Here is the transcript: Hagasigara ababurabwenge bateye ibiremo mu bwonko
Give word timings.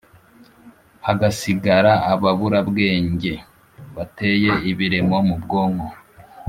Hagasigara 1.05 1.91
ababurabwenge 2.11 3.33
bateye 3.95 4.51
ibiremo 4.71 5.17
mu 5.27 5.35
bwonko 5.43 5.89